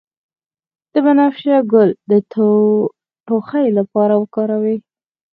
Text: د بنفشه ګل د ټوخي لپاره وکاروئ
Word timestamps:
د 0.93 0.93
بنفشه 1.05 1.55
ګل 1.71 1.89
د 2.09 2.11
ټوخي 3.27 3.65
لپاره 3.77 4.13
وکاروئ 4.21 4.77